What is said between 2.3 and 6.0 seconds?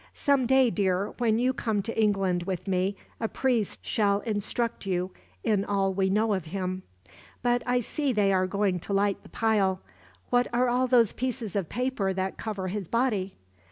with me, a priest shall instruct you in all